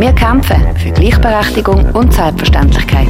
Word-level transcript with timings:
Wir 0.00 0.14
kämpfen 0.14 0.74
für 0.78 0.92
Gleichberechtigung 0.92 1.94
und 1.94 2.14
Selbstverständlichkeit. 2.14 3.06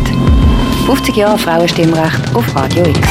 50 0.86 1.16
Jahre 1.16 1.38
Frauenstimmrecht 1.38 2.34
auf 2.34 2.56
Radio 2.56 2.84
X. 2.84 3.08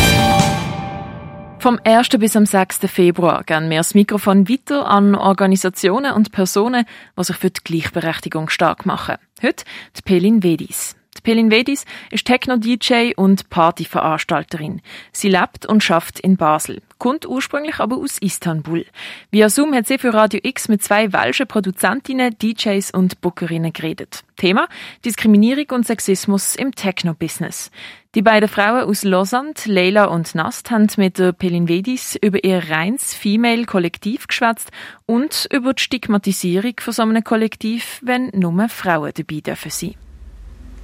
Vom 1.59 1.79
1. 1.85 2.09
bis 2.19 2.35
am 2.35 2.45
6. 2.45 2.79
Februar 2.87 3.45
gehen 3.45 3.69
wir 3.69 3.77
das 3.77 3.95
Mikrofon 3.95 4.49
weiter 4.49 4.85
an 4.85 5.15
Organisationen 5.15 6.11
und 6.11 6.33
Personen, 6.33 6.83
die 7.17 7.23
sich 7.23 7.37
für 7.37 7.51
die 7.51 7.61
Gleichberechtigung 7.63 8.49
stark 8.49 8.85
machen. 8.85 9.15
Heute 9.41 9.63
die 9.95 10.01
Pelin 10.01 10.43
Vedis. 10.43 10.98
Pelin 11.21 11.51
Vedis 11.51 11.85
ist 12.11 12.25
Techno-DJ 12.25 13.13
und 13.15 13.49
Partyveranstalterin. 13.49 14.81
Sie 15.11 15.29
lebt 15.29 15.65
und 15.65 15.83
schafft 15.83 16.19
in 16.19 16.37
Basel, 16.37 16.81
kommt 16.97 17.27
ursprünglich 17.27 17.79
aber 17.79 17.97
aus 17.97 18.17
Istanbul. 18.19 18.85
Via 19.31 19.49
Zoom 19.49 19.73
hat 19.73 19.87
sie 19.87 19.97
für 19.97 20.13
Radio 20.13 20.39
X 20.43 20.67
mit 20.67 20.83
zwei 20.83 21.11
welschen 21.13 21.47
Produzentinnen, 21.47 22.35
DJs 22.37 22.91
und 22.91 23.21
Bookerinnen 23.21 23.73
geredet. 23.73 24.23
Thema 24.37 24.67
Diskriminierung 25.05 25.65
und 25.71 25.87
Sexismus 25.87 26.55
im 26.55 26.73
Techno-Business. 26.73 27.71
Die 28.15 28.23
beiden 28.23 28.49
Frauen 28.49 28.89
aus 28.89 29.03
Lausanne, 29.03 29.53
Leila 29.65 30.05
und 30.05 30.33
Nast, 30.33 30.71
haben 30.71 30.87
mit 30.97 31.19
der 31.19 31.31
Pelin 31.31 31.67
Vedis 31.67 32.17
über 32.19 32.43
ihr 32.43 32.69
reins 32.69 33.13
Female-Kollektiv 33.13 34.25
geschwätzt 34.25 34.71
und 35.05 35.47
über 35.51 35.75
die 35.75 35.83
Stigmatisierung 35.83 36.73
von 36.79 36.93
so 36.93 37.03
einem 37.03 37.23
Kollektiv, 37.23 37.99
wenn 38.03 38.31
nur 38.33 38.67
Frauen 38.69 39.11
dabei 39.15 39.41
dürfen 39.41 39.69
sein. 39.69 39.95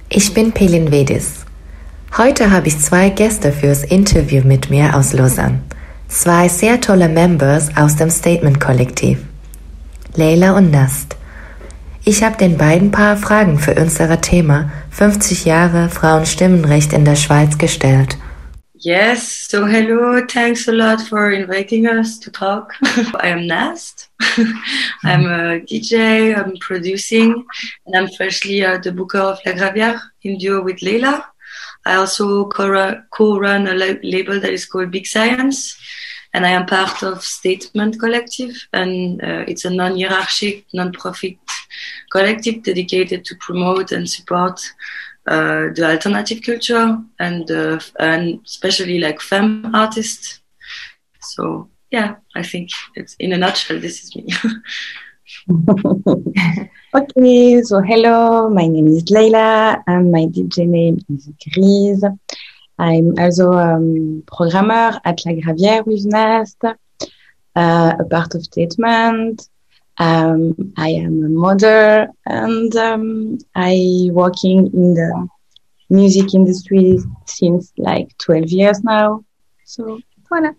Ich 0.08 0.32
bin 0.32 0.52
Pelin 0.52 0.92
Vedis. 0.92 1.44
Heute 2.16 2.52
habe 2.52 2.68
ich 2.68 2.78
zwei 2.78 3.10
Gäste 3.10 3.50
fürs 3.50 3.82
Interview 3.82 4.42
mit 4.46 4.70
mir 4.70 4.94
aus 4.94 5.12
Lausanne. 5.12 5.62
Zwei 6.06 6.48
sehr 6.48 6.80
tolle 6.80 7.08
Members 7.08 7.76
aus 7.76 7.96
dem 7.96 8.08
Statement-Kollektiv. 8.08 9.18
Leila 10.14 10.56
und 10.56 10.70
Nast. 10.70 11.16
Ich 12.04 12.22
habe 12.22 12.36
den 12.36 12.56
beiden 12.56 12.92
paar 12.92 13.16
Fragen 13.16 13.58
für 13.58 13.74
unser 13.74 14.20
Thema 14.20 14.70
50 14.90 15.44
Jahre 15.44 15.88
Frauenstimmenrecht 15.88 16.92
in 16.92 17.04
der 17.04 17.16
Schweiz 17.16 17.58
gestellt. 17.58 18.16
Yes, 18.78 19.48
so 19.48 19.64
hello, 19.64 20.26
thanks 20.26 20.68
a 20.68 20.72
lot 20.72 21.00
for 21.00 21.30
inviting 21.30 21.86
us 21.86 22.18
to 22.18 22.30
talk. 22.30 22.74
I 22.82 23.28
am 23.28 23.46
Nast. 23.46 24.08
I'm 25.02 25.24
a 25.24 25.60
DJ, 25.60 26.36
I'm 26.36 26.58
producing, 26.58 27.46
and 27.86 27.96
I'm 27.96 28.08
freshly 28.08 28.62
uh, 28.62 28.76
the 28.76 28.92
booker 28.92 29.18
of 29.18 29.40
La 29.46 29.52
Gravière 29.52 29.98
in 30.24 30.36
duo 30.36 30.62
with 30.62 30.82
Leila. 30.82 31.26
I 31.86 31.94
also 31.94 32.48
co-run 32.48 33.66
a 33.66 33.74
label 33.74 34.40
that 34.40 34.52
is 34.52 34.66
called 34.66 34.90
Big 34.90 35.06
Science, 35.06 35.80
and 36.34 36.44
I 36.44 36.50
am 36.50 36.66
part 36.66 37.02
of 37.02 37.24
Statement 37.24 37.98
Collective, 37.98 38.68
and 38.74 39.22
uh, 39.22 39.44
it's 39.48 39.64
a 39.64 39.70
non-hierarchic, 39.70 40.66
non-profit 40.74 41.38
collective 42.12 42.62
dedicated 42.62 43.24
to 43.24 43.36
promote 43.36 43.92
and 43.92 44.08
support 44.08 44.60
uh, 45.26 45.68
the 45.74 45.90
alternative 45.90 46.42
culture 46.42 46.98
and 47.18 47.50
uh, 47.50 47.80
and 47.98 48.40
especially 48.44 48.98
like 48.98 49.20
femme 49.20 49.74
artists. 49.74 50.40
So 51.20 51.68
yeah, 51.90 52.16
I 52.34 52.42
think 52.42 52.70
it's 52.94 53.14
in 53.18 53.32
a 53.32 53.38
nutshell. 53.38 53.80
This 53.80 54.04
is 54.04 54.16
me. 54.16 54.26
okay, 56.94 57.62
so 57.62 57.80
hello, 57.80 58.48
my 58.48 58.66
name 58.66 58.88
is 58.88 59.10
Leila 59.10 59.82
and 59.86 60.12
my 60.12 60.26
DJ 60.26 60.66
name 60.66 60.98
is 61.08 61.28
Grise. 61.42 62.04
I'm 62.78 63.18
also 63.18 63.52
a 63.52 63.76
um, 63.76 64.22
programmer 64.26 65.00
at 65.04 65.24
La 65.24 65.32
Gravière 65.32 65.86
with 65.86 66.04
Nast, 66.04 66.62
uh, 66.64 66.76
a 67.54 68.04
part 68.04 68.34
of 68.34 68.42
Statement, 68.42 69.48
um, 69.98 70.72
I 70.76 70.90
am 70.90 71.24
a 71.24 71.28
mother 71.28 72.08
and 72.26 72.74
um, 72.76 73.38
I 73.54 74.08
working 74.12 74.66
in 74.72 74.94
the 74.94 75.28
music 75.88 76.34
industry 76.34 76.98
since 77.26 77.72
like 77.78 78.16
12 78.18 78.50
years 78.50 78.82
now. 78.82 79.24
So, 79.64 80.00
voilà. 80.30 80.54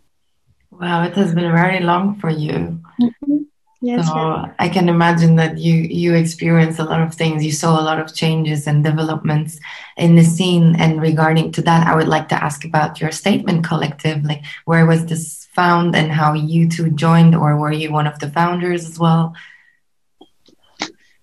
Wow, 0.72 1.04
it 1.04 1.14
has 1.14 1.34
been 1.34 1.52
very 1.52 1.80
long 1.80 2.20
for 2.20 2.30
you. 2.30 2.80
Mm-hmm. 3.02 3.38
Yes, 3.80 4.08
so 4.08 4.16
yeah. 4.16 4.54
I 4.58 4.70
can 4.70 4.90
imagine 4.90 5.36
that 5.36 5.60
you 5.60 5.74
you 5.74 6.16
experienced 6.16 6.80
a 6.80 6.84
lot 6.84 7.02
of 7.02 7.14
things. 7.14 7.46
You 7.46 7.52
saw 7.52 7.80
a 7.80 7.86
lot 7.86 8.00
of 8.00 8.16
changes 8.16 8.66
and 8.66 8.84
developments 8.84 9.60
in 9.98 10.16
the 10.16 10.24
scene. 10.24 10.76
And 10.76 11.00
regarding 11.00 11.52
to 11.54 11.62
that, 11.62 11.86
I 11.86 11.96
would 11.96 12.08
like 12.08 12.28
to 12.30 12.44
ask 12.44 12.66
about 12.66 13.00
your 13.00 13.12
statement 13.12 13.64
collective. 13.64 14.24
Like, 14.24 14.44
where 14.66 14.88
was 14.88 15.06
this 15.06 15.48
found 15.54 15.96
and 15.96 16.12
how 16.12 16.34
you 16.34 16.68
two 16.68 16.90
joined, 16.90 17.36
or 17.36 17.56
were 17.58 17.72
you 17.72 17.92
one 17.92 18.08
of 18.08 18.18
the 18.18 18.30
founders 18.32 18.86
as 18.90 18.98
well? 18.98 19.36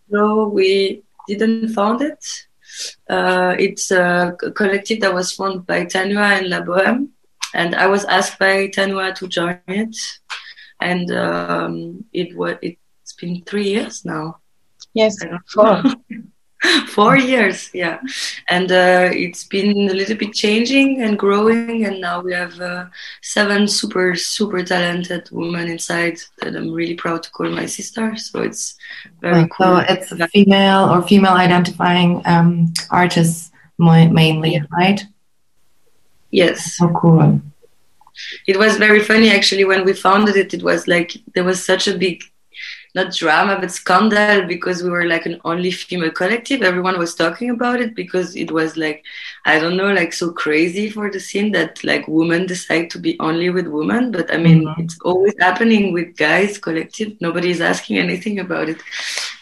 No, 0.08 0.46
we 0.46 1.02
didn't 1.26 1.70
found 1.70 2.02
it. 2.02 2.24
Uh, 3.08 3.54
it's 3.58 3.90
a 3.90 4.36
collective 4.54 5.00
that 5.00 5.14
was 5.14 5.32
formed 5.32 5.66
by 5.66 5.86
Tanua 5.86 6.38
and 6.38 6.50
La 6.50 6.60
Boheme, 6.60 7.08
and 7.52 7.74
I 7.74 7.86
was 7.86 8.04
asked 8.04 8.38
by 8.38 8.68
Tanua 8.68 9.14
to 9.16 9.28
join 9.28 9.58
it, 9.68 9.96
and 10.80 11.10
um, 11.12 12.04
it 12.12 12.36
was 12.36 12.56
it's 12.62 13.12
been 13.20 13.42
three 13.44 13.68
years 13.68 14.04
now. 14.04 14.38
Yes, 14.92 15.16
four. 15.52 15.82
four 16.88 17.16
years 17.16 17.70
yeah. 17.74 17.98
And 18.48 18.70
uh, 18.72 19.10
it's 19.12 19.44
been 19.44 19.90
a 19.90 19.94
little 19.94 20.16
bit 20.16 20.32
changing 20.32 21.02
and 21.02 21.18
growing 21.18 21.84
and 21.84 22.00
now 22.00 22.20
we 22.20 22.32
have 22.32 22.58
uh, 22.60 22.86
seven 23.22 23.68
super 23.68 24.14
super 24.14 24.62
talented 24.62 25.28
women 25.30 25.68
inside 25.68 26.18
that 26.40 26.56
i'm 26.56 26.72
really 26.72 26.94
proud 26.94 27.22
to 27.22 27.30
call 27.30 27.50
my 27.50 27.66
sister. 27.66 28.16
So 28.16 28.42
it's 28.42 28.76
very 29.20 29.48
cool 29.48 29.66
so 29.66 29.84
it's 29.88 30.12
a 30.12 30.28
female 30.28 30.90
or 30.90 31.02
female 31.02 31.34
identifying 31.34 32.22
um, 32.24 32.72
artists 32.90 33.50
mainly 33.78 34.62
right? 34.70 35.04
Yes. 36.30 36.76
So 36.76 36.88
cool 36.88 37.40
it 38.46 38.58
was 38.58 38.76
very 38.76 39.00
funny 39.00 39.30
actually 39.30 39.64
when 39.64 39.84
we 39.84 39.92
founded 39.92 40.36
it 40.36 40.54
it 40.54 40.62
was 40.62 40.86
like 40.86 41.16
there 41.34 41.44
was 41.44 41.64
such 41.64 41.88
a 41.88 41.96
big 41.96 42.22
not 42.94 43.12
drama 43.12 43.58
but 43.60 43.72
scandal 43.72 44.46
because 44.46 44.82
we 44.82 44.90
were 44.90 45.04
like 45.04 45.26
an 45.26 45.40
only 45.44 45.70
female 45.72 46.12
collective. 46.12 46.62
Everyone 46.62 46.96
was 46.96 47.14
talking 47.14 47.50
about 47.50 47.80
it 47.80 47.94
because 47.94 48.36
it 48.36 48.50
was 48.52 48.76
like 48.76 49.04
i 49.44 49.58
don't 49.58 49.76
know 49.76 49.92
like 49.92 50.12
so 50.12 50.30
crazy 50.30 50.88
for 50.88 51.10
the 51.10 51.18
scene 51.18 51.50
that 51.52 51.82
like 51.82 52.06
women 52.06 52.46
decide 52.46 52.90
to 52.90 52.98
be 52.98 53.18
only 53.18 53.50
with 53.50 53.66
women. 53.66 54.12
But 54.12 54.32
i 54.32 54.36
mean 54.36 54.64
mm-hmm. 54.64 54.82
it's 54.82 54.98
always 55.00 55.34
happening 55.40 55.92
with 55.92 56.16
guys 56.16 56.58
collective. 56.58 57.20
Nobody 57.20 57.50
is 57.50 57.60
asking 57.60 57.98
anything 57.98 58.38
about 58.38 58.68
it. 58.68 58.80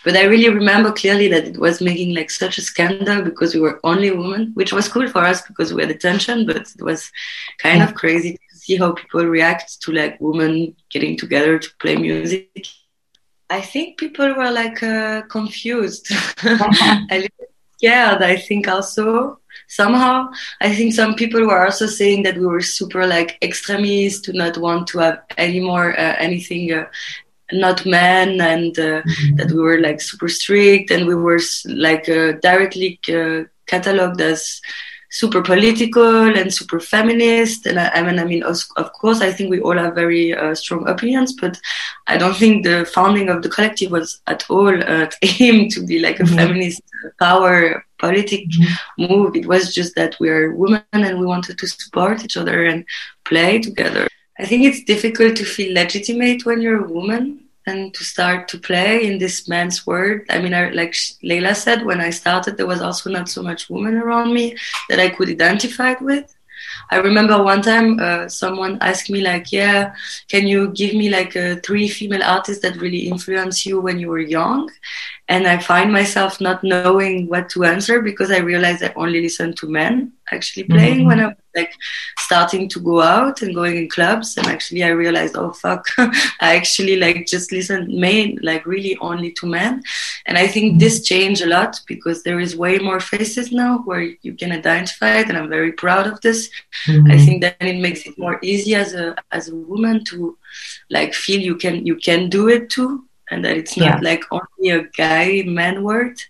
But 0.04 0.16
i 0.16 0.24
really 0.24 0.48
remember 0.48 0.90
clearly 0.92 1.28
that 1.28 1.44
it 1.44 1.58
was 1.58 1.80
making 1.80 2.14
like 2.14 2.30
such 2.30 2.56
a 2.58 2.62
scandal 2.62 3.22
because 3.22 3.54
we 3.54 3.60
were 3.60 3.80
only 3.84 4.10
women 4.10 4.52
which 4.54 4.72
was 4.72 4.88
cool 4.88 5.08
for 5.08 5.22
us 5.22 5.42
because 5.42 5.72
we 5.72 5.82
had 5.82 5.90
attention 5.90 6.46
but 6.46 6.56
it 6.56 6.82
was 6.82 7.12
kind 7.58 7.78
yeah. 7.78 7.88
of 7.88 7.94
crazy 7.94 8.38
see 8.62 8.76
how 8.76 8.92
people 8.92 9.24
react 9.26 9.80
to 9.82 9.92
like 9.92 10.20
women 10.20 10.74
getting 10.90 11.16
together 11.16 11.58
to 11.58 11.68
play 11.80 11.96
music 11.96 12.66
I 13.52 13.60
think 13.60 13.98
people 13.98 14.32
were 14.32 14.50
like 14.50 14.82
uh, 14.82 15.22
confused, 15.28 16.10
a 16.42 17.18
little 17.22 17.46
scared. 17.76 18.22
I 18.22 18.36
think 18.36 18.66
also 18.66 19.40
somehow. 19.68 20.30
I 20.62 20.74
think 20.74 20.94
some 20.94 21.14
people 21.14 21.42
were 21.46 21.62
also 21.66 21.86
saying 21.86 22.22
that 22.22 22.38
we 22.38 22.46
were 22.46 22.62
super 22.62 23.06
like 23.06 23.36
extremists, 23.42 24.22
to 24.22 24.32
not 24.32 24.56
want 24.56 24.86
to 24.88 25.00
have 25.00 25.18
any 25.36 25.60
more 25.60 25.92
uh, 25.92 26.16
anything. 26.18 26.72
Uh, 26.72 26.86
not 27.52 27.84
men 27.84 28.40
and 28.40 28.78
uh, 28.78 29.02
mm-hmm. 29.02 29.36
that 29.36 29.50
we 29.52 29.60
were 29.60 29.78
like 29.78 30.00
super 30.00 30.26
strict 30.26 30.90
and 30.90 31.06
we 31.06 31.14
were 31.14 31.38
like 31.66 32.08
uh, 32.08 32.32
directly 32.40 32.98
uh, 33.08 33.44
cataloged 33.66 34.22
as 34.22 34.62
super 35.12 35.42
political 35.42 36.36
and 36.38 36.52
super 36.52 36.80
feminist. 36.80 37.66
And 37.66 37.78
I, 37.78 37.88
I 37.90 38.02
mean, 38.02 38.18
I 38.18 38.24
mean, 38.24 38.42
of, 38.42 38.58
of, 38.76 38.92
course, 38.94 39.20
I 39.20 39.30
think 39.30 39.50
we 39.50 39.60
all 39.60 39.76
have 39.76 39.94
very 39.94 40.34
uh, 40.34 40.54
strong 40.54 40.88
opinions, 40.88 41.34
but 41.38 41.60
I 42.06 42.16
don't 42.16 42.36
think 42.36 42.64
the 42.64 42.86
founding 42.86 43.28
of 43.28 43.42
the 43.42 43.50
collective 43.50 43.90
was 43.90 44.20
at 44.26 44.44
all 44.50 44.74
uh, 44.82 45.10
aimed 45.40 45.70
to 45.72 45.86
be 45.86 45.98
like 45.98 46.18
a 46.18 46.22
mm-hmm. 46.22 46.34
feminist 46.34 46.80
power 47.18 47.84
politic 47.98 48.48
mm-hmm. 48.48 49.12
move. 49.12 49.36
It 49.36 49.46
was 49.46 49.74
just 49.74 49.94
that 49.96 50.16
we 50.18 50.30
are 50.30 50.54
women 50.54 50.82
and 50.92 51.20
we 51.20 51.26
wanted 51.26 51.58
to 51.58 51.66
support 51.66 52.24
each 52.24 52.38
other 52.38 52.64
and 52.64 52.84
play 53.24 53.60
together. 53.60 54.08
I 54.38 54.46
think 54.46 54.64
it's 54.64 54.82
difficult 54.82 55.36
to 55.36 55.44
feel 55.44 55.74
legitimate 55.74 56.46
when 56.46 56.62
you're 56.62 56.86
a 56.86 56.88
woman 56.88 57.41
and 57.66 57.94
to 57.94 58.04
start 58.04 58.48
to 58.48 58.58
play 58.58 59.06
in 59.06 59.18
this 59.18 59.48
man's 59.48 59.86
world. 59.86 60.22
I 60.30 60.40
mean, 60.40 60.54
I, 60.54 60.70
like 60.70 60.94
Leila 61.22 61.54
said, 61.54 61.84
when 61.84 62.00
I 62.00 62.10
started, 62.10 62.56
there 62.56 62.66
was 62.66 62.82
also 62.82 63.10
not 63.10 63.28
so 63.28 63.42
much 63.42 63.70
women 63.70 63.96
around 63.96 64.32
me 64.34 64.56
that 64.88 64.98
I 64.98 65.08
could 65.08 65.28
identify 65.28 65.94
with. 66.00 66.34
I 66.90 66.96
remember 66.96 67.42
one 67.42 67.62
time 67.62 67.98
uh, 68.00 68.28
someone 68.28 68.78
asked 68.80 69.10
me 69.10 69.20
like, 69.20 69.50
"Yeah, 69.50 69.94
can 70.28 70.46
you 70.46 70.70
give 70.72 70.94
me 70.94 71.08
like 71.08 71.34
uh, 71.36 71.56
three 71.64 71.88
female 71.88 72.22
artists 72.22 72.62
that 72.62 72.76
really 72.76 73.08
influenced 73.08 73.64
you 73.66 73.80
when 73.80 73.98
you 73.98 74.08
were 74.08 74.20
young?" 74.20 74.70
And 75.28 75.46
I 75.46 75.58
find 75.58 75.92
myself 75.92 76.40
not 76.40 76.62
knowing 76.62 77.28
what 77.28 77.48
to 77.50 77.64
answer 77.64 78.02
because 78.02 78.30
I 78.30 78.38
realized 78.38 78.82
I 78.82 78.92
only 78.96 79.22
listened 79.22 79.56
to 79.58 79.68
men 79.68 80.12
actually 80.30 80.64
playing 80.64 81.00
mm-hmm. 81.00 81.06
when 81.06 81.20
I 81.20 81.26
was 81.28 81.41
like 81.54 81.74
starting 82.18 82.68
to 82.68 82.80
go 82.80 83.00
out 83.00 83.42
and 83.42 83.54
going 83.54 83.76
in 83.76 83.88
clubs. 83.88 84.36
And 84.36 84.46
actually 84.46 84.82
i 84.84 84.88
realized 84.88 85.36
oh 85.36 85.52
fuck. 85.52 85.86
I 85.98 86.56
actually 86.56 86.96
like 86.96 87.26
just 87.26 87.52
listen 87.52 88.00
main 88.00 88.38
like 88.42 88.66
really 88.66 88.96
only 88.98 89.32
to 89.32 89.46
men. 89.46 89.82
And 90.26 90.38
i 90.38 90.46
think 90.46 90.78
this 90.78 91.02
changed 91.02 91.42
a 91.42 91.46
lot 91.46 91.80
because 91.86 92.22
there 92.22 92.40
is 92.40 92.56
way 92.56 92.78
more 92.78 93.00
faces 93.00 93.52
now 93.52 93.78
where 93.78 94.02
you 94.22 94.34
can 94.34 94.52
identify 94.52 95.18
it. 95.20 95.28
And 95.28 95.38
i'm 95.38 95.48
very 95.48 95.72
proud 95.72 96.06
of 96.06 96.20
this. 96.20 96.50
Mm-hmm. 96.86 97.10
i 97.10 97.18
think 97.18 97.42
that 97.42 97.56
it 97.60 97.80
makes 97.80 98.06
it 98.06 98.18
more 98.18 98.38
easy 98.42 98.74
as 98.74 98.94
a 98.94 99.16
as 99.30 99.48
a 99.48 99.54
woman 99.54 100.04
to 100.04 100.36
like 100.90 101.14
feel 101.14 101.40
you 101.40 101.56
can 101.56 101.86
you 101.86 101.96
can 101.96 102.28
do 102.28 102.48
it 102.48 102.70
too. 102.70 103.04
And 103.30 103.44
that 103.44 103.56
it's 103.56 103.76
not 103.76 104.02
yeah. 104.02 104.10
like 104.10 104.24
only 104.30 104.70
a 104.70 104.84
guy 104.88 105.42
man 105.46 105.82
word. 105.82 106.20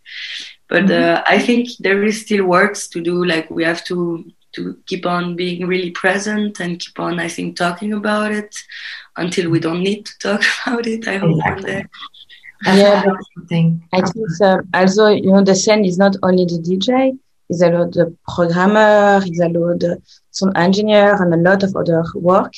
But 0.69 0.85
mm-hmm. 0.85 1.17
uh, 1.17 1.23
i 1.27 1.39
think 1.39 1.69
there 1.81 2.03
is 2.05 2.23
still 2.23 2.45
works 2.45 2.89
to 2.89 3.01
do. 3.01 3.25
Like 3.25 3.51
we 3.51 3.65
have 3.65 3.85
to 3.85 4.25
to 4.53 4.77
keep 4.87 5.07
on 5.07 5.37
being 5.37 5.67
really 5.67 5.91
present 5.91 6.61
and 6.61 6.81
keep 6.81 6.99
on 6.99 7.19
i 7.19 7.29
think 7.29 7.57
talking 7.57 7.93
about 7.93 8.33
it 8.33 8.55
until 9.17 9.51
we 9.51 9.59
don't 9.59 9.83
need 9.83 10.05
to 10.07 10.19
talk 10.19 10.43
about 10.67 10.87
it 10.87 11.07
i 11.09 11.17
hope 11.17 11.31
exactly. 11.31 11.55
one 11.55 11.63
day 11.63 11.87
yeah, 12.65 13.03
I 13.43 13.47
think 13.49 13.83
uh, 13.93 14.59
also, 14.75 15.09
you 15.09 15.33
know, 15.33 15.43
the 15.43 15.55
scene 15.55 15.85
is 15.85 15.99
not 15.99 16.17
only 16.23 16.45
the 16.45 16.59
DJ, 16.59 17.19
it's 17.49 17.63
a 17.63 17.71
lot 17.71 17.97
of 17.97 18.17
programmer, 18.29 19.21
it's 19.25 19.41
a 19.41 19.49
lot 19.49 19.83
of 19.83 20.03
some 20.31 20.53
engineer 20.55 21.21
and 21.21 21.35
a 21.35 21.37
lot 21.37 21.63
of 21.63 21.75
other 21.77 22.05
work. 22.15 22.53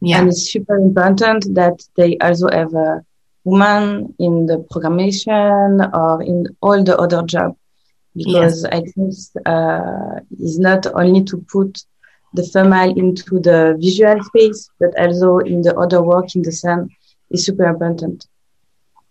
Yeah. 0.00 0.20
And 0.20 0.28
it's 0.28 0.52
super 0.52 0.76
important 0.76 1.54
that 1.54 1.82
they 1.96 2.16
also 2.18 2.48
have 2.50 2.72
a 2.72 3.04
woman 3.44 4.14
in 4.18 4.46
the 4.46 4.58
programmation 4.72 5.92
or 5.92 6.22
in 6.22 6.46
all 6.60 6.82
the 6.82 6.96
other 6.96 7.22
jobs 7.22 7.56
because 8.18 8.64
yes. 8.64 8.72
I 8.76 8.80
think 8.92 9.14
uh, 9.46 10.20
is 10.38 10.58
not 10.58 10.86
only 10.94 11.22
to 11.24 11.38
put 11.50 11.84
the 12.34 12.42
female 12.42 12.92
into 12.96 13.40
the 13.40 13.76
visual 13.80 14.22
space, 14.24 14.70
but 14.80 14.90
also 14.98 15.38
in 15.38 15.62
the 15.62 15.74
other 15.76 16.02
work 16.02 16.34
in 16.34 16.42
the 16.42 16.52
sun 16.52 16.90
is 17.30 17.46
super 17.46 17.66
important. 17.66 18.26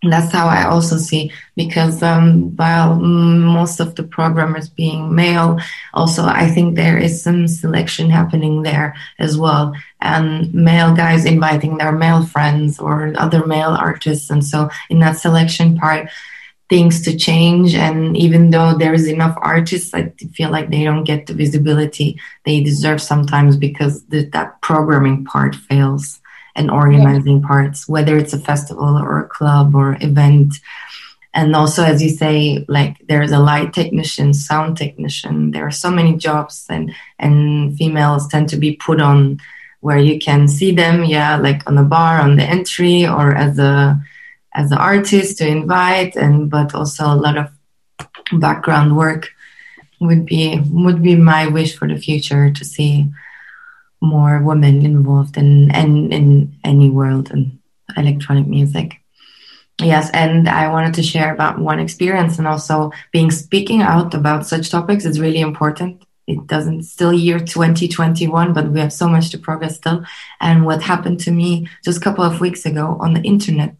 That's 0.02 0.30
how 0.30 0.46
I 0.46 0.64
also 0.68 0.96
see 0.96 1.32
because 1.56 2.04
um, 2.04 2.54
while 2.54 2.94
most 2.94 3.80
of 3.80 3.96
the 3.96 4.04
programmers 4.04 4.68
being 4.68 5.12
male, 5.12 5.58
also 5.92 6.24
I 6.24 6.46
think 6.46 6.76
there 6.76 6.98
is 6.98 7.20
some 7.20 7.48
selection 7.48 8.08
happening 8.08 8.62
there 8.62 8.94
as 9.18 9.36
well, 9.36 9.74
and 10.00 10.54
male 10.54 10.94
guys 10.94 11.24
inviting 11.24 11.78
their 11.78 11.90
male 11.90 12.24
friends 12.24 12.78
or 12.78 13.12
other 13.18 13.44
male 13.44 13.70
artists, 13.70 14.30
and 14.30 14.44
so 14.44 14.70
in 14.88 15.00
that 15.00 15.18
selection 15.18 15.76
part, 15.76 16.08
things 16.68 17.02
to 17.02 17.16
change. 17.16 17.74
And 17.74 18.16
even 18.16 18.50
though 18.50 18.76
there 18.76 18.92
is 18.92 19.06
enough 19.06 19.36
artists, 19.40 19.94
I 19.94 20.12
feel 20.32 20.50
like 20.50 20.70
they 20.70 20.84
don't 20.84 21.04
get 21.04 21.26
the 21.26 21.34
visibility 21.34 22.20
they 22.44 22.62
deserve 22.62 23.00
sometimes 23.00 23.56
because 23.56 24.04
the, 24.06 24.24
that 24.32 24.60
programming 24.60 25.24
part 25.24 25.54
fails 25.54 26.20
and 26.54 26.70
organizing 26.70 27.40
yeah. 27.40 27.46
parts, 27.46 27.88
whether 27.88 28.16
it's 28.16 28.32
a 28.32 28.38
festival 28.38 28.98
or 28.98 29.20
a 29.20 29.28
club 29.28 29.74
or 29.74 29.96
event. 30.00 30.54
And 31.32 31.54
also, 31.54 31.84
as 31.84 32.02
you 32.02 32.08
say, 32.08 32.64
like 32.68 32.96
there's 33.08 33.30
a 33.30 33.38
light 33.38 33.72
technician, 33.72 34.34
sound 34.34 34.76
technician. 34.76 35.52
There 35.52 35.66
are 35.66 35.70
so 35.70 35.90
many 35.90 36.16
jobs, 36.16 36.66
and 36.68 36.92
and 37.18 37.76
females 37.76 38.26
tend 38.28 38.48
to 38.48 38.56
be 38.56 38.74
put 38.74 39.00
on 39.00 39.40
where 39.80 39.98
you 39.98 40.18
can 40.18 40.48
see 40.48 40.72
them, 40.72 41.04
yeah, 41.04 41.36
like 41.36 41.62
on 41.68 41.76
the 41.76 41.84
bar, 41.84 42.20
on 42.20 42.36
the 42.36 42.42
entry, 42.42 43.06
or 43.06 43.34
as 43.36 43.58
a 43.58 44.00
as 44.58 44.72
an 44.72 44.78
artist 44.78 45.38
to 45.38 45.46
invite 45.46 46.16
and 46.16 46.50
but 46.50 46.74
also 46.74 47.04
a 47.06 47.22
lot 47.24 47.38
of 47.38 47.48
background 48.32 48.96
work 48.96 49.30
would 50.00 50.26
be 50.26 50.60
would 50.70 51.00
be 51.02 51.14
my 51.14 51.46
wish 51.46 51.76
for 51.76 51.86
the 51.88 51.96
future 51.96 52.50
to 52.50 52.64
see 52.64 53.06
more 54.00 54.42
women 54.42 54.84
involved 54.84 55.36
in 55.36 55.70
in, 55.74 56.12
in 56.12 56.54
any 56.64 56.90
world 56.90 57.30
in 57.30 57.58
electronic 57.96 58.46
music. 58.46 58.96
Yes 59.80 60.10
and 60.12 60.48
i 60.48 60.66
wanted 60.74 60.94
to 60.94 61.04
share 61.04 61.32
about 61.32 61.60
one 61.60 61.78
experience 61.78 62.38
and 62.38 62.48
also 62.48 62.90
being 63.12 63.30
speaking 63.30 63.80
out 63.80 64.12
about 64.12 64.44
such 64.46 64.70
topics 64.70 65.04
is 65.04 65.20
really 65.20 65.40
important. 65.40 66.02
It 66.26 66.46
doesn't 66.46 66.82
still 66.82 67.12
year 67.12 67.38
2021 67.38 68.52
but 68.52 68.70
we 68.72 68.80
have 68.80 68.92
so 68.92 69.08
much 69.08 69.30
to 69.30 69.38
progress 69.38 69.76
still. 69.76 70.04
And 70.40 70.66
what 70.66 70.82
happened 70.82 71.20
to 71.20 71.30
me 71.30 71.68
just 71.84 71.98
a 71.98 72.04
couple 72.06 72.24
of 72.24 72.40
weeks 72.40 72.66
ago 72.66 72.96
on 73.00 73.14
the 73.14 73.22
internet 73.22 73.76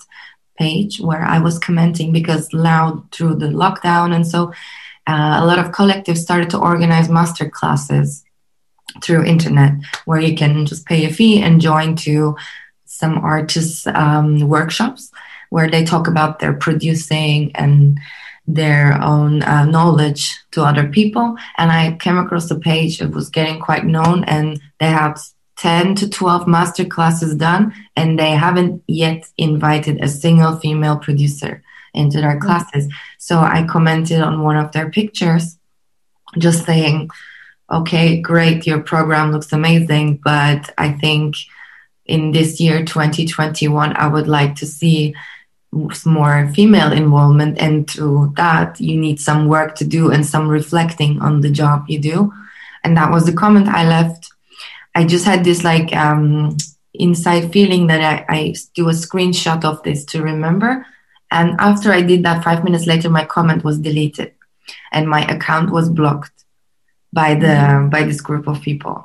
page 0.59 1.01
where 1.01 1.25
I 1.25 1.39
was 1.39 1.59
commenting 1.59 2.13
because 2.13 2.53
loud 2.53 3.11
through 3.13 3.37
the 3.37 3.47
lockdown. 3.47 4.15
And 4.15 4.27
so 4.27 4.53
uh, 5.07 5.39
a 5.41 5.47
lot 5.47 5.59
of 5.59 5.73
collectives 5.73 6.19
started 6.19 6.51
to 6.51 6.59
organize 6.59 7.09
master 7.09 7.49
classes 7.49 8.25
through 9.03 9.25
internet 9.25 9.73
where 10.05 10.21
you 10.21 10.37
can 10.37 10.67
just 10.67 10.87
pay 10.87 11.05
a 11.05 11.13
fee 11.13 11.41
and 11.41 11.61
join 11.61 11.95
to 11.97 12.37
some 12.85 13.19
artists 13.19 13.87
um, 13.87 14.41
workshops 14.49 15.11
where 15.51 15.71
they 15.71 15.85
talk 15.85 16.09
about 16.09 16.39
their 16.39 16.53
producing 16.53 17.55
and 17.55 17.99
their 18.47 19.01
own 19.03 19.43
uh, 19.43 19.65
knowledge 19.65 20.37
to 20.51 20.63
other 20.63 20.89
people 20.89 21.37
and 21.59 21.71
i 21.71 21.95
came 22.01 22.17
across 22.17 22.49
the 22.49 22.59
page 22.59 23.01
it 23.01 23.11
was 23.11 23.29
getting 23.29 23.61
quite 23.61 23.85
known 23.85 24.25
and 24.25 24.59
they 24.81 24.87
had 24.87 25.15
10 25.59 25.97
to 25.97 26.09
12 26.09 26.47
master 26.47 26.85
classes 26.85 27.35
done 27.35 27.75
and 27.97 28.19
they 28.19 28.31
haven't 28.31 28.83
yet 28.87 29.29
invited 29.37 30.01
a 30.01 30.09
single 30.09 30.57
female 30.57 30.97
producer 30.97 31.63
into 31.95 32.21
their 32.21 32.39
mm. 32.39 32.41
classes 32.41 32.93
so 33.19 33.39
i 33.39 33.67
commented 33.67 34.21
on 34.21 34.43
one 34.43 34.57
of 34.57 34.73
their 34.73 34.91
pictures 34.91 35.59
just 36.39 36.65
saying 36.65 37.11
okay 37.71 38.21
great 38.21 38.67
your 38.67 38.81
program 38.81 39.33
looks 39.33 39.53
amazing 39.53 40.17
but 40.25 40.73
i 40.79 40.93
think 40.93 41.35
in 42.07 42.33
this 42.33 42.61
year 42.61 42.85
2021 42.85 43.97
i 43.97 44.07
would 44.07 44.29
like 44.29 44.55
to 44.55 44.67
see 44.67 45.15
more 46.07 46.51
female 46.55 46.93
involvement 46.93 47.59
and 47.59 47.91
through 47.91 48.33
that 48.37 48.81
you 48.81 48.97
need 48.97 49.21
some 49.21 49.49
work 49.49 49.75
to 49.75 49.85
do 49.85 50.11
and 50.11 50.25
some 50.25 50.49
reflecting 50.49 51.21
on 51.21 51.41
the 51.41 51.51
job 51.51 51.85
you 51.89 51.99
do 51.99 52.33
and 52.85 52.97
that 52.97 53.11
was 53.11 53.27
the 53.27 53.33
comment 53.33 53.69
i 53.69 53.87
left 53.87 54.31
I 54.99 55.05
just 55.05 55.25
had 55.25 55.45
this 55.45 55.63
like 55.63 55.95
um, 55.95 56.57
inside 56.93 57.53
feeling 57.53 57.87
that 57.87 58.01
I, 58.01 58.25
I 58.29 58.55
do 58.75 58.89
a 58.89 58.93
screenshot 58.93 59.65
of 59.65 59.81
this 59.85 60.05
to 60.07 60.21
remember. 60.25 60.85
And 61.31 61.55
after 61.61 61.93
I 61.93 62.03
did 62.03 62.25
that, 62.25 62.43
five 62.43 62.65
minutes 62.65 62.89
later, 62.89 63.09
my 63.09 63.25
comment 63.25 63.63
was 63.63 63.79
deleted 63.79 64.35
and 64.91 65.09
my 65.09 65.25
account 65.27 65.71
was 65.71 65.89
blocked 65.89 66.38
by 67.19 67.35
the 67.35 67.57
by 67.91 68.03
this 68.05 68.21
group 68.29 68.47
of 68.47 68.63
people. 68.69 68.97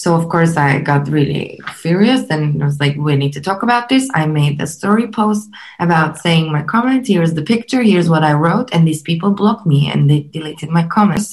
So 0.00 0.08
of 0.20 0.24
course 0.32 0.52
i 0.56 0.68
got 0.90 1.02
really 1.18 1.60
furious 1.82 2.22
and 2.34 2.42
I 2.60 2.66
was 2.70 2.80
like 2.84 2.96
we 2.96 3.14
need 3.22 3.34
to 3.34 3.46
talk 3.48 3.60
about 3.62 3.84
this. 3.88 4.04
I 4.20 4.22
made 4.40 4.56
a 4.60 4.66
story 4.78 5.06
post 5.20 5.44
about 5.86 6.18
saying 6.24 6.44
my 6.56 6.64
comment 6.74 7.06
here's 7.06 7.34
the 7.34 7.46
picture 7.52 7.82
here's 7.90 8.10
what 8.12 8.24
i 8.30 8.34
wrote 8.42 8.68
and 8.72 8.82
these 8.84 9.02
people 9.10 9.30
blocked 9.42 9.66
me 9.72 9.80
and 9.92 10.00
they 10.10 10.20
deleted 10.36 10.70
my 10.78 10.84
comments. 10.96 11.28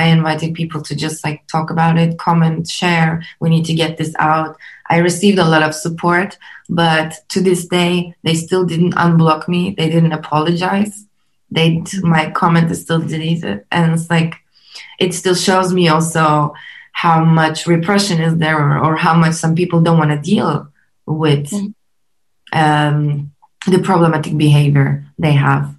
I 0.00 0.04
invited 0.16 0.58
people 0.60 0.80
to 0.88 0.94
just 1.04 1.18
like 1.26 1.38
talk 1.54 1.68
about 1.74 1.98
it 2.02 2.10
comment 2.28 2.62
share 2.80 3.12
we 3.40 3.50
need 3.54 3.66
to 3.70 3.80
get 3.82 3.98
this 3.98 4.14
out. 4.30 4.52
I 4.94 4.96
received 5.10 5.38
a 5.38 5.50
lot 5.52 5.66
of 5.68 5.74
support 5.84 6.30
but 6.80 7.08
to 7.32 7.38
this 7.48 7.62
day 7.78 8.14
they 8.24 8.36
still 8.46 8.64
didn't 8.72 8.94
unblock 9.04 9.42
me. 9.54 9.62
They 9.78 9.88
didn't 9.94 10.18
apologize. 10.20 10.94
They 11.56 11.68
my 12.16 12.24
comment 12.40 12.70
is 12.74 12.80
still 12.86 13.02
deleted. 13.14 13.58
And 13.70 13.84
it's 13.94 14.10
like 14.16 14.32
it 14.98 15.14
still 15.14 15.34
shows 15.34 15.72
me 15.72 15.88
also 15.88 16.54
how 16.92 17.22
much 17.22 17.66
repression 17.66 18.22
is 18.22 18.38
there 18.38 18.58
or, 18.58 18.78
or 18.78 18.96
how 18.96 19.14
much 19.14 19.34
some 19.34 19.54
people 19.54 19.82
don't 19.82 19.98
want 19.98 20.10
to 20.10 20.30
deal 20.30 20.66
with 21.04 21.50
mm. 21.50 21.74
um, 22.52 23.32
the 23.66 23.78
problematic 23.80 24.36
behavior 24.36 25.04
they 25.18 25.32
have. 25.32 25.74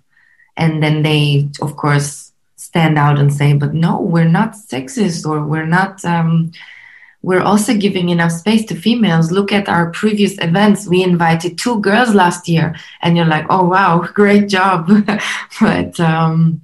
And 0.56 0.82
then 0.84 1.02
they 1.02 1.50
of 1.62 1.76
course 1.76 2.32
stand 2.56 2.98
out 2.98 3.18
and 3.18 3.34
say 3.34 3.54
but 3.54 3.74
no 3.74 4.02
we're 4.02 4.28
not 4.28 4.54
sexist 4.54 5.26
or 5.28 5.44
we're 5.44 5.66
not 5.66 6.04
um, 6.06 6.52
we're 7.24 7.42
also 7.42 7.76
giving 7.76 8.10
enough 8.10 8.32
space 8.32 8.66
to 8.66 8.76
females. 8.76 9.32
Look 9.32 9.52
at 9.52 9.68
our 9.68 9.92
previous 9.92 10.38
events. 10.40 10.88
We 10.88 11.04
invited 11.04 11.58
two 11.58 11.82
girls 11.82 12.14
last 12.14 12.48
year. 12.48 12.76
And 13.02 13.18
you're 13.18 13.26
like 13.26 13.48
oh 13.50 13.64
wow 13.64 14.08
great 14.14 14.50
job. 14.50 14.88
But 15.60 16.00
um, 16.00 16.62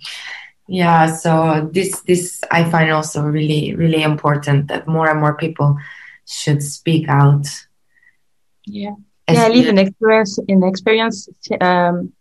yeah 0.67 1.05
so 1.07 1.69
this 1.71 2.01
this 2.01 2.41
i 2.51 2.63
find 2.69 2.91
also 2.91 3.21
really 3.21 3.75
really 3.75 4.01
important 4.01 4.67
that 4.67 4.87
more 4.87 5.09
and 5.09 5.19
more 5.19 5.35
people 5.35 5.77
should 6.25 6.63
speak 6.63 7.09
out. 7.09 7.45
Yeah. 8.65 8.91
Yeah 9.27 9.45
i 9.45 9.49
live 9.49 9.67
in 9.67 9.77
experience 9.77 10.39
in 10.47 10.63
experience 10.63 11.29
um 11.61 12.11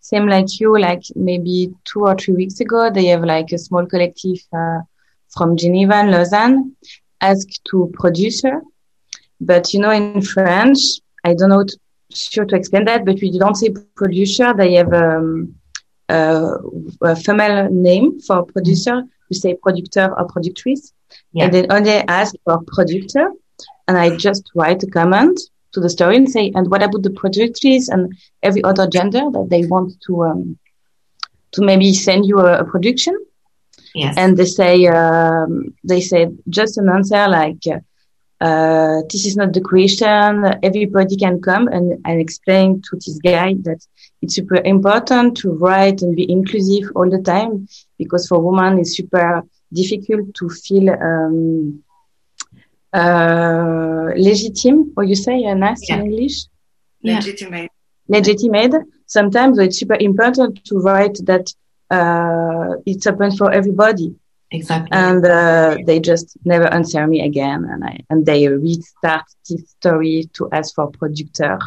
same 0.00 0.26
like 0.26 0.58
you 0.58 0.78
like 0.78 1.02
maybe 1.14 1.72
two 1.84 2.00
or 2.00 2.16
three 2.16 2.34
weeks 2.34 2.60
ago 2.60 2.90
they 2.90 3.06
have 3.06 3.22
like 3.22 3.52
a 3.52 3.58
small 3.58 3.86
collective 3.86 4.40
uh, 4.52 4.80
from 5.28 5.56
geneva 5.56 5.94
and 5.94 6.10
lausanne 6.10 6.74
asked 7.20 7.60
to 7.70 7.90
producer 7.94 8.60
but 9.40 9.72
you 9.72 9.80
know 9.80 9.90
in 9.90 10.20
french 10.20 10.78
i 11.24 11.34
don't 11.34 11.50
know 11.50 11.62
to, 11.62 11.76
sure 12.12 12.44
to 12.44 12.56
explain 12.56 12.84
that 12.84 13.04
but 13.04 13.20
we 13.20 13.38
don't 13.38 13.56
say 13.56 13.72
producer 13.94 14.52
they 14.54 14.74
have 14.74 14.92
um, 14.92 15.54
a 16.10 17.16
female 17.16 17.68
name 17.70 18.20
for 18.20 18.44
producer, 18.44 19.02
we 19.28 19.36
say 19.36 19.54
producteur 19.54 20.08
or 20.18 20.26
productrice. 20.26 20.92
Yeah. 21.32 21.44
And 21.44 21.54
then 21.54 21.66
only 21.70 21.90
ask 21.90 22.34
for 22.44 22.60
producteur. 22.62 23.30
And 23.86 23.98
I 23.98 24.16
just 24.16 24.50
write 24.54 24.82
a 24.82 24.86
comment 24.86 25.40
to 25.72 25.80
the 25.80 25.90
story 25.90 26.16
and 26.16 26.30
say, 26.30 26.52
and 26.54 26.70
what 26.70 26.82
about 26.82 27.02
the 27.02 27.10
productrice 27.10 27.88
and 27.88 28.12
every 28.42 28.62
other 28.64 28.86
gender 28.86 29.22
that 29.30 29.46
they 29.50 29.64
want 29.66 30.00
to, 30.06 30.24
um, 30.24 30.58
to 31.52 31.62
maybe 31.62 31.92
send 31.92 32.26
you 32.26 32.38
a, 32.38 32.60
a 32.60 32.64
production? 32.64 33.16
Yes. 33.94 34.14
And 34.16 34.36
they 34.36 34.44
say, 34.44 34.86
um, 34.86 35.74
they 35.82 36.00
said 36.00 36.38
just 36.48 36.78
an 36.78 36.88
answer 36.88 37.26
like, 37.28 37.62
uh, 38.40 39.02
this 39.10 39.26
is 39.26 39.36
not 39.36 39.52
the 39.52 39.60
question. 39.60 40.44
Everybody 40.62 41.16
can 41.16 41.40
come 41.40 41.68
and, 41.68 42.00
and 42.04 42.20
explain 42.20 42.82
to 42.82 42.96
this 42.96 43.18
guy 43.18 43.54
that 43.62 43.84
it's 44.22 44.34
super 44.34 44.60
important 44.64 45.36
to 45.38 45.52
write 45.52 46.02
and 46.02 46.14
be 46.14 46.30
inclusive 46.30 46.90
all 46.94 47.08
the 47.08 47.22
time 47.22 47.68
because 47.98 48.28
for 48.28 48.38
women 48.38 48.78
it's 48.78 48.96
super 48.96 49.42
difficult 49.72 50.34
to 50.34 50.48
feel 50.48 50.90
um, 50.90 51.82
uh, 52.92 54.10
legitimate, 54.16 54.88
or 54.96 55.04
you 55.04 55.14
say 55.14 55.44
uh, 55.44 55.54
nice 55.54 55.88
yeah. 55.88 55.96
in 55.96 56.06
English? 56.06 56.46
Legitimate. 57.02 57.70
Legitimate. 58.08 58.74
Sometimes 59.06 59.58
it's 59.58 59.78
super 59.78 59.96
important 60.00 60.64
to 60.64 60.78
write 60.78 61.18
that 61.24 61.52
uh, 61.90 62.74
it's 62.86 63.06
open 63.06 63.36
for 63.36 63.50
everybody. 63.52 64.14
Exactly. 64.52 64.88
And 64.90 65.24
uh, 65.24 65.78
they 65.86 66.00
just 66.00 66.36
never 66.44 66.66
answer 66.66 67.06
me 67.06 67.22
again, 67.22 67.64
and 67.70 67.84
I 67.84 68.00
and 68.10 68.26
they 68.26 68.48
restart 68.48 69.24
this 69.48 69.70
story 69.70 70.28
to 70.32 70.48
ask 70.50 70.74
for 70.74 70.90
producteur. 70.90 71.60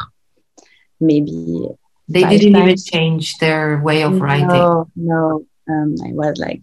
Maybe 1.00 1.68
they 2.08 2.22
didn't 2.22 2.56
even 2.56 2.76
change 2.76 3.38
their 3.38 3.80
way 3.80 4.02
of 4.02 4.20
writing. 4.20 4.48
No, 4.48 4.90
no. 4.96 5.46
Um, 5.68 5.94
I 6.04 6.12
was 6.12 6.38
like, 6.38 6.62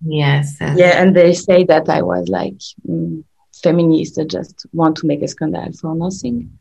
yes, 0.00 0.56
yeah, 0.60 1.02
and 1.02 1.16
they 1.16 1.34
say 1.34 1.64
that 1.64 1.88
I 1.88 2.02
was 2.02 2.28
like 2.28 2.54
mm, 2.88 3.24
feminist 3.62 4.16
that 4.16 4.30
just 4.30 4.66
want 4.72 4.96
to 4.98 5.06
make 5.06 5.22
a 5.22 5.28
scandal 5.28 5.72
for 5.72 5.94
nothing. 5.94 6.58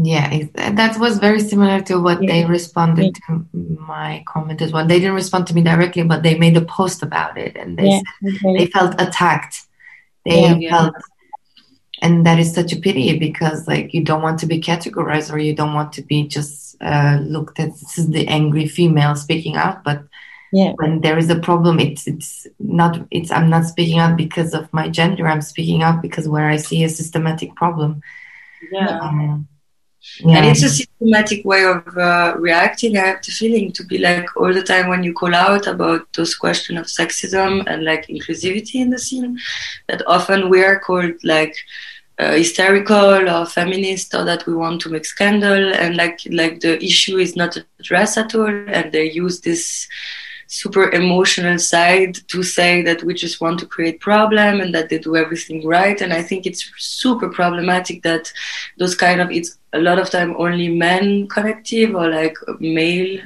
Yeah, 0.00 0.44
that 0.54 0.98
was 0.98 1.18
very 1.18 1.40
similar 1.40 1.80
to 1.82 2.00
what 2.00 2.22
yeah. 2.22 2.30
they 2.30 2.44
responded 2.44 3.16
yeah. 3.28 3.36
to 3.36 3.46
my 3.52 4.22
comment 4.28 4.62
as 4.62 4.72
well. 4.72 4.86
They 4.86 5.00
didn't 5.00 5.14
respond 5.14 5.46
to 5.48 5.54
me 5.54 5.62
directly, 5.62 6.04
but 6.04 6.22
they 6.22 6.38
made 6.38 6.56
a 6.56 6.64
post 6.64 7.02
about 7.02 7.36
it, 7.36 7.56
and 7.56 7.76
they 7.78 7.88
yeah, 7.88 8.00
okay. 8.26 8.58
they 8.58 8.66
felt 8.66 9.00
attacked. 9.00 9.62
They 10.24 10.68
felt, 10.68 10.94
and 12.02 12.26
that 12.26 12.38
is 12.38 12.54
such 12.54 12.72
a 12.72 12.76
pity 12.76 13.18
because 13.18 13.66
like 13.66 13.94
you 13.94 14.04
don't 14.04 14.22
want 14.22 14.38
to 14.40 14.46
be 14.46 14.60
categorized 14.60 15.32
or 15.32 15.38
you 15.38 15.54
don't 15.54 15.74
want 15.74 15.92
to 15.94 16.02
be 16.02 16.28
just 16.28 16.67
uh, 16.80 17.18
looked 17.22 17.58
at. 17.60 17.70
This 17.70 17.98
is 17.98 18.08
the 18.08 18.26
angry 18.28 18.66
female 18.66 19.14
speaking 19.14 19.56
out, 19.56 19.84
but 19.84 20.02
yeah. 20.52 20.72
when 20.76 21.00
there 21.00 21.18
is 21.18 21.30
a 21.30 21.38
problem, 21.38 21.78
it's 21.78 22.06
it's 22.06 22.46
not 22.58 23.00
it's 23.10 23.30
I'm 23.30 23.50
not 23.50 23.66
speaking 23.66 23.98
out 23.98 24.16
because 24.16 24.54
of 24.54 24.72
my 24.72 24.88
gender. 24.88 25.26
I'm 25.26 25.42
speaking 25.42 25.82
out 25.82 26.02
because 26.02 26.28
where 26.28 26.48
I 26.48 26.56
see 26.56 26.84
a 26.84 26.88
systematic 26.88 27.54
problem. 27.54 28.02
Yeah. 28.72 28.98
Um, 29.00 29.48
yeah. 30.20 30.38
And 30.38 30.46
it's 30.46 30.62
a 30.62 30.68
systematic 30.68 31.44
way 31.44 31.64
of 31.64 31.86
uh, 31.96 32.34
reacting. 32.38 32.96
I 32.96 33.06
have 33.06 33.22
the 33.22 33.32
feeling 33.32 33.72
to 33.72 33.84
be 33.84 33.98
like 33.98 34.28
all 34.36 34.52
the 34.54 34.62
time 34.62 34.88
when 34.88 35.02
you 35.02 35.12
call 35.12 35.34
out 35.34 35.66
about 35.66 36.12
those 36.14 36.34
questions 36.34 36.78
of 36.78 36.86
sexism 36.86 37.64
and 37.66 37.84
like 37.84 38.06
inclusivity 38.06 38.76
in 38.76 38.90
the 38.90 38.98
scene, 38.98 39.38
that 39.88 40.02
often 40.06 40.48
we 40.48 40.62
are 40.62 40.78
called 40.78 41.14
like 41.24 41.56
uh, 42.18 42.32
hysterical 42.32 43.28
or 43.28 43.46
feminist 43.46 44.14
or 44.14 44.24
that 44.24 44.46
we 44.46 44.54
want 44.54 44.80
to 44.82 44.90
make 44.90 45.04
scandal. 45.04 45.72
And 45.74 45.96
like 45.96 46.20
like 46.30 46.60
the 46.60 46.82
issue 46.82 47.18
is 47.18 47.36
not 47.36 47.56
addressed 47.78 48.18
at 48.18 48.34
all. 48.34 48.46
And 48.46 48.92
they 48.92 49.10
use 49.10 49.40
this 49.40 49.88
super 50.48 50.90
emotional 50.92 51.58
side 51.58 52.14
to 52.28 52.42
say 52.42 52.80
that 52.82 53.04
we 53.04 53.12
just 53.12 53.40
want 53.40 53.60
to 53.60 53.66
create 53.66 54.00
problem 54.00 54.60
and 54.60 54.74
that 54.74 54.88
they 54.88 54.98
do 54.98 55.14
everything 55.14 55.66
right. 55.66 56.00
And 56.00 56.12
i 56.12 56.22
think 56.22 56.46
it's 56.46 56.72
super 56.78 57.28
problematic 57.28 58.02
that 58.02 58.32
those 58.78 58.94
kind 58.94 59.20
of 59.20 59.30
it's 59.30 59.58
a 59.74 59.78
lot 59.78 59.98
of 59.98 60.08
time 60.08 60.34
only 60.38 60.68
men 60.68 61.28
collective 61.28 61.94
or 61.94 62.08
like 62.08 62.36
male 62.60 63.20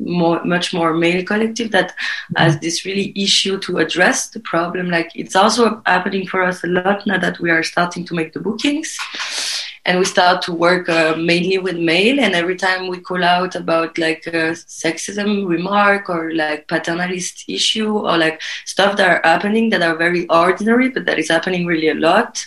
more, 0.00 0.42
much 0.44 0.72
more 0.72 0.94
male 0.94 1.24
collective 1.24 1.70
that 1.72 1.94
has 2.36 2.58
this 2.60 2.84
really 2.84 3.12
issue 3.16 3.58
to 3.60 3.78
address 3.78 4.28
the 4.28 4.40
problem. 4.40 4.90
Like 4.90 5.10
it's 5.14 5.36
also 5.36 5.82
happening 5.86 6.26
for 6.26 6.42
us 6.42 6.64
a 6.64 6.68
lot 6.68 7.06
now 7.06 7.18
that 7.18 7.40
we 7.40 7.50
are 7.50 7.62
starting 7.62 8.04
to 8.06 8.14
make 8.14 8.32
the 8.32 8.40
bookings. 8.40 8.96
And 9.84 9.98
we 9.98 10.04
start 10.04 10.42
to 10.42 10.52
work 10.52 10.86
uh, 10.90 11.16
mainly 11.16 11.56
with 11.56 11.78
male. 11.78 12.20
And 12.20 12.34
every 12.34 12.56
time 12.56 12.88
we 12.88 13.00
call 13.00 13.24
out 13.24 13.54
about 13.54 13.96
like 13.96 14.26
a 14.26 14.52
sexism 14.52 15.48
remark 15.48 16.10
or 16.10 16.34
like 16.34 16.68
paternalist 16.68 17.44
issue 17.48 17.96
or 17.96 18.18
like 18.18 18.42
stuff 18.66 18.98
that 18.98 19.08
are 19.08 19.20
happening 19.24 19.70
that 19.70 19.82
are 19.82 19.96
very 19.96 20.26
ordinary 20.28 20.90
but 20.90 21.06
that 21.06 21.18
is 21.18 21.30
happening 21.30 21.64
really 21.64 21.88
a 21.88 21.94
lot 21.94 22.46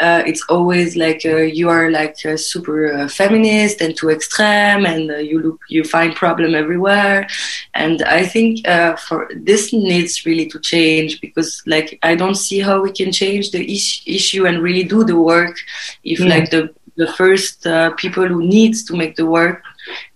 uh, 0.00 0.22
it's 0.26 0.42
always 0.48 0.96
like 0.96 1.22
uh, 1.24 1.36
you 1.36 1.68
are 1.68 1.90
like 1.90 2.24
a 2.24 2.36
super 2.36 2.92
uh, 2.92 3.08
feminist 3.08 3.80
and 3.80 3.96
too 3.96 4.10
extreme 4.10 4.84
and 4.86 5.10
uh, 5.10 5.16
you 5.16 5.40
look 5.40 5.60
you 5.68 5.84
find 5.84 6.14
problem 6.14 6.54
everywhere. 6.54 7.26
And 7.74 8.02
i 8.02 8.24
think 8.24 8.66
uh, 8.68 8.96
for 8.96 9.28
this 9.34 9.72
needs 9.72 10.26
really 10.26 10.46
to 10.46 10.58
change 10.60 11.20
because 11.20 11.62
like 11.66 11.98
i 12.02 12.14
don't 12.14 12.36
see 12.36 12.60
how 12.60 12.80
we 12.82 12.92
can 12.92 13.12
change 13.12 13.50
the 13.50 13.62
is- 13.76 14.02
issue 14.06 14.46
and 14.46 14.62
really 14.62 14.84
do 14.84 15.04
the 15.04 15.16
work 15.16 15.56
if 16.04 16.20
yeah. 16.20 16.26
like 16.26 16.50
the 16.50 16.74
the 16.96 17.12
first 17.12 17.66
uh, 17.66 17.90
people 17.94 18.26
who 18.26 18.42
needs 18.42 18.82
to 18.84 18.96
make 18.96 19.16
the 19.16 19.26
work 19.26 19.62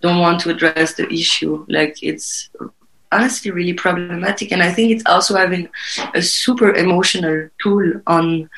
don't 0.01 0.19
want 0.19 0.41
to 0.41 0.49
address 0.49 0.95
the 0.95 1.11
issue. 1.11 1.65
Like 1.69 2.01
it's 2.01 2.49
honestly 3.11 3.51
really 3.51 3.73
problematic. 3.73 4.51
And 4.51 4.63
i 4.63 4.71
think 4.71 4.91
it's 4.91 5.05
also 5.05 5.35
having 5.35 5.69
a 6.13 6.21
super 6.21 6.73
emotional 6.73 7.49
tool 7.61 8.01
on 8.07 8.49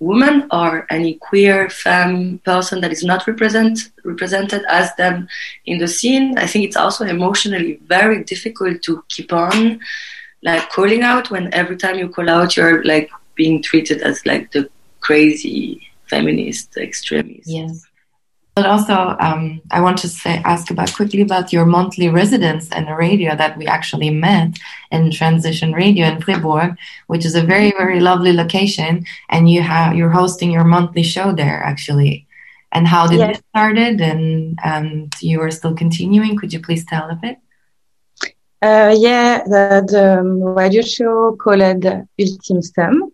woman 0.00 0.48
or 0.50 0.86
any 0.90 1.14
queer 1.14 1.68
femme 1.70 2.38
person 2.44 2.80
that 2.80 2.90
is 2.90 3.04
not 3.04 3.26
represent, 3.26 3.90
represented 4.04 4.64
as 4.68 4.94
them 4.96 5.28
in 5.66 5.78
the 5.78 5.86
scene. 5.86 6.36
I 6.38 6.46
think 6.46 6.64
it's 6.64 6.76
also 6.76 7.04
emotionally 7.04 7.78
very 7.86 8.24
difficult 8.24 8.82
to 8.82 9.04
keep 9.08 9.32
on 9.32 9.78
like 10.42 10.68
calling 10.70 11.02
out 11.02 11.30
when 11.30 11.52
every 11.52 11.76
time 11.76 11.98
you 11.98 12.08
call 12.08 12.30
out 12.30 12.56
you're 12.56 12.82
like 12.84 13.10
being 13.34 13.62
treated 13.62 14.00
as 14.00 14.24
like 14.24 14.50
the 14.52 14.68
crazy 15.00 15.86
feminist 16.08 16.76
extremist. 16.76 17.46
Yes. 17.46 17.86
But 18.60 18.68
also, 18.68 19.16
um, 19.20 19.62
I 19.70 19.80
want 19.80 19.96
to 20.00 20.08
say, 20.08 20.42
ask 20.44 20.70
about 20.70 20.92
quickly 20.92 21.22
about 21.22 21.50
your 21.50 21.64
monthly 21.64 22.10
residence 22.10 22.70
and 22.70 22.86
the 22.86 22.94
radio 22.94 23.34
that 23.34 23.56
we 23.56 23.66
actually 23.66 24.10
met 24.10 24.58
in 24.90 25.10
Transition 25.10 25.72
Radio 25.72 26.06
in 26.08 26.20
Fribourg, 26.20 26.76
which 27.06 27.24
is 27.24 27.34
a 27.34 27.42
very, 27.42 27.70
very 27.70 28.00
lovely 28.00 28.34
location. 28.34 29.06
And 29.30 29.48
you 29.48 29.62
have 29.62 29.96
you're 29.96 30.10
hosting 30.10 30.50
your 30.50 30.64
monthly 30.64 31.02
show 31.02 31.32
there, 31.32 31.62
actually. 31.62 32.26
And 32.70 32.86
how 32.86 33.06
did 33.06 33.20
yes. 33.20 33.38
it 33.38 33.44
started? 33.48 34.02
And 34.02 34.58
and 34.62 35.14
you 35.22 35.40
are 35.40 35.50
still 35.50 35.74
continuing. 35.74 36.36
Could 36.36 36.52
you 36.52 36.60
please 36.60 36.84
tell 36.84 37.08
a 37.08 37.14
bit? 37.14 37.38
Uh, 38.60 38.94
yeah, 38.94 39.42
the, 39.44 39.82
the 39.88 40.22
radio 40.60 40.82
show 40.82 41.34
called 41.40 41.62
Ultime 41.62 42.60
Somme 42.60 43.10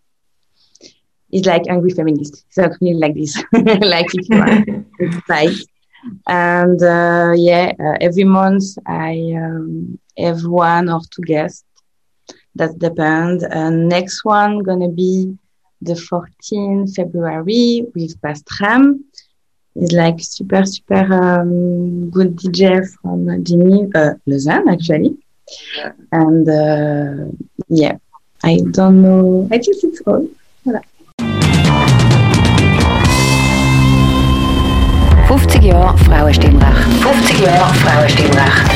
it's 1.31 1.47
like 1.47 1.63
angry 1.69 1.91
feminist. 1.91 2.45
So 2.51 2.63
Something 2.63 3.01
like 3.01 3.15
this, 3.15 3.37
like 3.53 4.07
if 4.15 4.29
you 4.29 4.39
are, 4.39 5.23
like. 5.29 5.57
And 6.29 6.81
uh, 6.83 7.33
yeah, 7.37 7.73
uh, 7.81 7.97
every 8.01 8.25
month 8.25 8.65
I 8.87 9.35
um, 9.37 9.99
have 10.17 10.45
one 10.45 10.89
or 10.89 11.01
two 11.11 11.23
guests. 11.23 11.65
That 12.55 12.79
depends. 12.79 13.43
And 13.43 13.89
next 13.89 14.25
one 14.25 14.61
gonna 14.61 14.89
be 14.89 15.37
the 15.83 15.95
14th 15.95 16.95
February 16.95 17.87
with 17.95 18.21
Pastram. 18.21 19.01
He's 19.75 19.93
like 19.93 20.21
super 20.21 20.65
super 20.65 21.05
um, 21.13 22.09
good 22.11 22.37
DJ 22.37 22.87
from 23.01 23.45
Jimmy 23.45 23.87
uh, 23.95 24.15
Lausanne 24.27 24.69
actually. 24.69 25.19
Yeah. 25.77 25.93
And 26.13 26.49
uh, 26.49 27.31
yeah, 27.69 27.99
I 28.43 28.61
don't 28.71 29.03
know. 29.03 29.49
I 29.51 29.59
think 29.59 29.77
it's 29.83 30.01
all. 30.07 30.27
Voilà. 30.65 30.83
50 35.39 35.65
Jahre 35.65 35.99
Frauenstimmrecht. 35.99 37.03
50 37.03 37.41
Jahre 37.41 37.75
Frauenstimmrecht. 37.75 38.71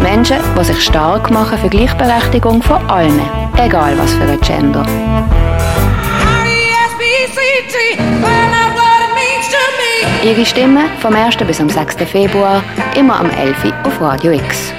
Menschen, 0.00 0.36
die 0.56 0.64
sich 0.64 0.80
stark 0.80 1.28
machen 1.28 1.58
für 1.58 1.68
Gleichberechtigung 1.68 2.62
von 2.62 2.88
allen, 2.88 3.20
egal 3.56 3.98
was 3.98 4.14
für 4.14 4.22
ein 4.22 4.40
Gender. 4.40 4.86
Ihre 10.24 10.46
Stimme 10.46 10.82
vom 11.00 11.16
1. 11.16 11.36
bis 11.38 11.60
am 11.60 11.68
6. 11.68 11.96
Februar, 12.08 12.62
immer 12.96 13.18
am 13.18 13.28
11. 13.30 13.72
auf 13.82 14.00
Radio 14.00 14.30
X. 14.30 14.72